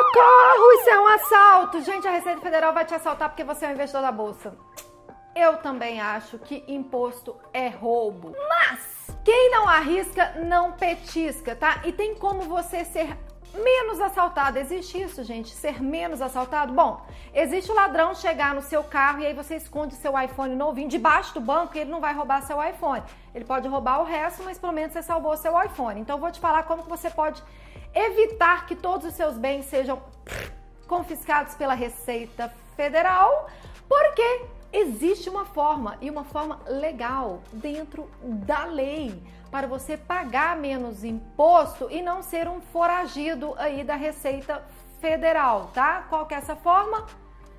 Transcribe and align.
Socorro, 0.00 0.72
isso 0.72 0.88
é 0.88 0.98
um 0.98 1.06
assalto! 1.08 1.80
Gente, 1.82 2.08
a 2.08 2.10
Receita 2.10 2.40
Federal 2.40 2.72
vai 2.72 2.86
te 2.86 2.94
assaltar 2.94 3.28
porque 3.28 3.44
você 3.44 3.66
é 3.66 3.68
um 3.68 3.72
investidor 3.72 4.00
da 4.00 4.10
bolsa. 4.10 4.56
Eu 5.36 5.58
também 5.58 6.00
acho 6.00 6.38
que 6.38 6.64
imposto 6.66 7.36
é 7.52 7.68
roubo. 7.68 8.34
Mas 8.48 9.14
quem 9.22 9.50
não 9.50 9.68
arrisca, 9.68 10.36
não 10.42 10.72
petisca, 10.72 11.54
tá? 11.54 11.82
E 11.84 11.92
tem 11.92 12.14
como 12.14 12.40
você 12.42 12.82
ser 12.82 13.14
menos 13.52 14.00
assaltado. 14.00 14.58
Existe 14.58 15.02
isso, 15.02 15.22
gente? 15.22 15.50
Ser 15.50 15.82
menos 15.82 16.22
assaltado? 16.22 16.72
Bom, 16.72 17.04
existe 17.34 17.70
o 17.70 17.74
ladrão 17.74 18.14
chegar 18.14 18.54
no 18.54 18.62
seu 18.62 18.82
carro 18.82 19.20
e 19.20 19.26
aí 19.26 19.34
você 19.34 19.56
esconde 19.56 19.94
seu 19.96 20.18
iPhone 20.18 20.56
novinho 20.56 20.88
debaixo 20.88 21.34
do 21.34 21.42
banco 21.42 21.76
e 21.76 21.80
ele 21.80 21.90
não 21.90 22.00
vai 22.00 22.14
roubar 22.14 22.40
seu 22.40 22.56
iPhone. 22.62 23.02
Ele 23.34 23.44
pode 23.44 23.68
roubar 23.68 24.00
o 24.00 24.04
resto, 24.04 24.42
mas 24.44 24.58
pelo 24.58 24.72
menos 24.72 24.94
você 24.94 25.02
salvou 25.02 25.36
seu 25.36 25.62
iPhone. 25.62 26.00
Então 26.00 26.16
eu 26.16 26.20
vou 26.20 26.32
te 26.32 26.40
falar 26.40 26.62
como 26.62 26.84
que 26.84 26.88
você 26.88 27.10
pode 27.10 27.42
evitar 27.94 28.66
que 28.66 28.74
todos 28.74 29.06
os 29.06 29.14
seus 29.14 29.36
bens 29.36 29.66
sejam 29.66 30.02
confiscados 30.86 31.54
pela 31.54 31.74
Receita 31.74 32.52
Federal, 32.76 33.48
porque 33.88 34.46
existe 34.72 35.28
uma 35.28 35.44
forma 35.44 35.96
e 36.00 36.10
uma 36.10 36.24
forma 36.24 36.60
legal 36.66 37.42
dentro 37.52 38.08
da 38.22 38.64
lei 38.64 39.22
para 39.50 39.66
você 39.66 39.96
pagar 39.96 40.56
menos 40.56 41.02
imposto 41.04 41.88
e 41.90 42.00
não 42.00 42.22
ser 42.22 42.48
um 42.48 42.60
foragido 42.60 43.54
aí 43.58 43.82
da 43.82 43.96
Receita 43.96 44.64
Federal, 45.00 45.70
tá? 45.74 46.02
Qual 46.08 46.26
que 46.26 46.34
é 46.34 46.38
essa 46.38 46.54
forma? 46.54 47.06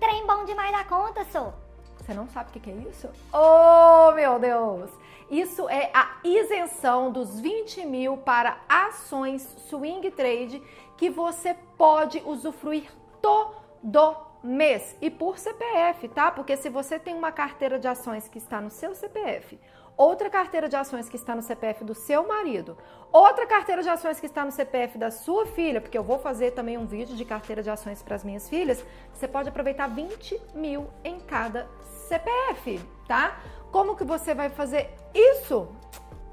Trem 0.00 0.26
bom 0.26 0.44
demais 0.44 0.72
da 0.72 0.84
conta, 0.84 1.24
sou. 1.26 1.65
Você 2.06 2.14
não 2.14 2.28
sabe 2.28 2.50
o 2.50 2.60
que 2.60 2.70
é 2.70 2.74
isso? 2.88 3.08
Oh, 3.32 4.12
meu 4.12 4.38
Deus! 4.38 4.88
Isso 5.28 5.68
é 5.68 5.90
a 5.92 6.18
isenção 6.22 7.10
dos 7.10 7.40
20 7.40 7.84
mil 7.84 8.16
para 8.18 8.58
ações 8.68 9.42
swing 9.68 10.08
trade 10.12 10.62
que 10.96 11.10
você 11.10 11.56
pode 11.76 12.22
usufruir 12.24 12.88
todo 13.20 14.16
mês 14.40 14.96
e 15.00 15.10
por 15.10 15.36
CPF, 15.36 16.06
tá? 16.06 16.30
Porque 16.30 16.56
se 16.56 16.68
você 16.68 16.96
tem 16.96 17.12
uma 17.12 17.32
carteira 17.32 17.76
de 17.76 17.88
ações 17.88 18.28
que 18.28 18.38
está 18.38 18.60
no 18.60 18.70
seu 18.70 18.94
CPF, 18.94 19.58
outra 19.96 20.30
carteira 20.30 20.68
de 20.68 20.76
ações 20.76 21.08
que 21.08 21.16
está 21.16 21.34
no 21.34 21.42
CPF 21.42 21.82
do 21.82 21.92
seu 21.92 22.28
marido, 22.28 22.78
outra 23.10 23.48
carteira 23.48 23.82
de 23.82 23.88
ações 23.88 24.20
que 24.20 24.26
está 24.26 24.44
no 24.44 24.52
CPF 24.52 24.96
da 24.96 25.10
sua 25.10 25.44
filha, 25.44 25.80
porque 25.80 25.98
eu 25.98 26.04
vou 26.04 26.20
fazer 26.20 26.52
também 26.52 26.78
um 26.78 26.86
vídeo 26.86 27.16
de 27.16 27.24
carteira 27.24 27.64
de 27.64 27.70
ações 27.70 28.00
para 28.00 28.14
as 28.14 28.22
minhas 28.22 28.48
filhas, 28.48 28.84
você 29.12 29.26
pode 29.26 29.48
aproveitar 29.48 29.88
20 29.88 30.40
mil 30.54 30.86
em 31.02 31.18
cada 31.18 31.66
CPF, 32.06 32.80
tá? 33.06 33.38
Como 33.70 33.96
que 33.96 34.04
você 34.04 34.34
vai 34.34 34.48
fazer 34.48 34.90
isso? 35.14 35.68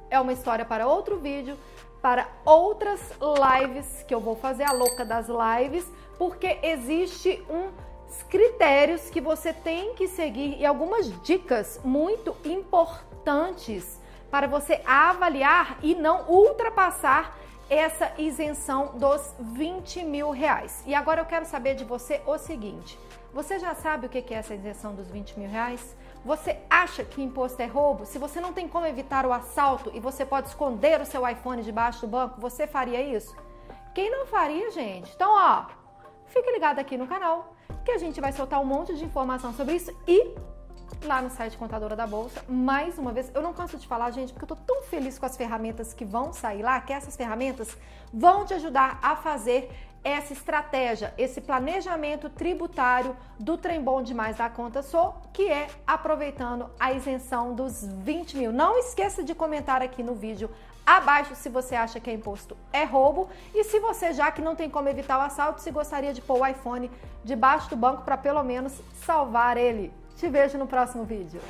É 0.10 0.20
uma 0.20 0.34
história 0.34 0.64
para 0.64 0.88
outro 0.88 1.18
vídeo, 1.18 1.58
para 2.02 2.28
outras 2.46 3.00
lives 3.22 4.04
que 4.08 4.14
eu 4.14 4.20
vou 4.20 4.36
fazer, 4.36 4.64
a 4.64 4.72
louca 4.72 5.04
das 5.04 5.28
lives, 5.28 5.86
porque 6.18 6.60
existe 6.62 7.44
um 7.50 7.72
critérios 8.30 9.10
que 9.10 9.20
você 9.20 9.52
tem 9.52 9.96
que 9.96 10.08
seguir 10.08 10.60
e 10.60 10.66
algumas 10.66 11.12
dicas 11.24 11.80
muito 11.84 12.36
importantes 12.46 14.00
para 14.30 14.48
você 14.48 14.82
avaliar 14.86 15.80
e 15.82 15.96
não 15.96 16.30
ultrapassar 16.30 17.38
essa 17.69 18.11
isenção 18.17 18.97
dos 18.97 19.33
20 19.39 20.03
mil 20.03 20.31
reais. 20.31 20.83
E 20.86 20.94
agora 20.94 21.22
eu 21.22 21.25
quero 21.25 21.45
saber 21.45 21.75
de 21.75 21.83
você 21.83 22.22
o 22.25 22.38
seguinte: 22.38 22.97
você 23.33 23.59
já 23.59 23.73
sabe 23.73 24.08
o 24.08 24.09
que 24.09 24.33
é 24.33 24.38
essa 24.38 24.53
isenção 24.53 24.94
dos 24.94 25.09
20 25.09 25.39
mil 25.39 25.50
reais? 25.50 25.95
Você 26.25 26.58
acha 26.69 27.03
que 27.03 27.22
imposto 27.22 27.61
é 27.61 27.66
roubo? 27.66 28.06
Se 28.06 28.17
você 28.17 28.39
não 28.39 28.53
tem 28.53 28.67
como 28.67 28.86
evitar 28.86 29.25
o 29.25 29.34
assalto 29.34 29.91
e 29.94 30.00
você 30.00 30.25
pode 30.25 30.47
esconder 30.47 31.02
o 31.02 31.06
seu 31.06 31.28
iPhone 31.28 31.61
debaixo 31.61 32.02
do 32.02 32.08
banco, 32.08 32.39
você 32.39 32.66
faria 32.66 33.02
isso? 33.02 33.36
Quem 33.94 34.09
não 34.09 34.25
faria, 34.25 34.72
gente? 34.72 35.11
Então, 35.14 35.30
ó, 35.31 35.66
fique 36.28 36.50
ligado 36.52 36.80
aqui 36.80 36.97
no 36.97 37.08
canal 37.08 37.53
que 37.84 37.91
a 37.91 37.97
gente 37.97 38.22
vai 38.22 38.31
soltar 38.31 38.61
um 38.61 38.66
monte 38.66 38.95
de 38.95 39.03
informação 39.03 39.53
sobre 39.53 39.75
isso 39.75 39.91
e 40.08 40.34
lá 41.03 41.22
no 41.22 41.30
site 41.30 41.58
Contadora 41.58 41.95
da 41.95 42.08
Bolsa, 42.08 42.44
mais 42.48 42.98
uma 42.98 43.12
vez, 43.12 43.31
eu 43.34 43.42
não 43.42 43.53
canso 43.53 43.78
de 43.78 43.88
falar, 43.88 44.12
gente, 44.12 44.31
porque 44.34 44.46
eu 44.46 44.56
tô 44.56 44.56
tão 44.56 44.84
feliz 44.84 45.19
com 45.19 45.25
as 45.25 45.35
ferramentas 45.35 45.94
que 45.94 46.06
vão 46.06 46.31
sair 46.31 46.62
lá, 46.62 46.80
que 46.80 46.94
essas 46.94 47.16
ferramentas 47.16 47.75
vão 48.13 48.46
te 48.46 48.53
ajudar 48.53 49.00
a 49.02 49.16
fazer 49.16 49.69
essa 50.03 50.34
estratégia, 50.34 51.13
esse 51.18 51.40
planejamento 51.40 52.30
tributário 52.30 53.16
do 53.40 53.58
trem 53.58 53.81
bom 53.81 54.02
demais 54.02 54.35
da 54.35 54.50
conta 54.50 54.81
sou, 54.84 55.16
que 55.31 55.50
é 55.50 55.68
aproveitando 55.88 56.69
a 56.80 56.91
isenção 56.91 57.53
dos 57.53 57.85
20 57.85 58.38
mil. 58.38 58.52
Não 58.52 58.78
esqueça 58.78 59.24
de 59.24 59.34
comentar 59.34 59.81
aqui 59.81 60.03
no 60.03 60.13
vídeo 60.13 60.50
abaixo 60.85 61.34
se 61.35 61.47
você 61.47 61.75
acha 61.75 62.00
que 62.00 62.09
é 62.09 62.13
imposto 62.13 62.58
é 62.74 62.84
roubo 62.84 63.29
e 63.56 63.63
se 63.63 63.79
você 63.79 64.12
já 64.12 64.29
que 64.29 64.41
não 64.41 64.53
tem 64.53 64.69
como 64.69 64.90
evitar 64.90 65.18
o 65.18 65.22
assalto, 65.22 65.62
se 65.62 65.72
gostaria 65.72 66.13
de 66.13 66.22
pôr 66.22 66.41
o 66.41 66.46
iPhone 66.46 66.91
debaixo 67.24 67.69
do 67.69 67.78
banco 67.78 68.02
para 68.03 68.18
pelo 68.18 68.44
menos 68.44 68.74
salvar 69.06 69.56
ele. 69.56 69.94
Te 70.19 70.29
vejo 70.29 70.57
no 70.57 70.68
próximo 70.68 71.06
vídeo. 71.06 71.41